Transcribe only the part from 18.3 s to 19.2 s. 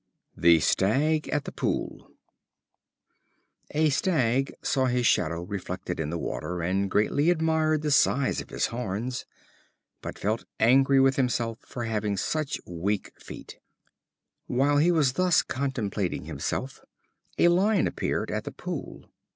at the pool.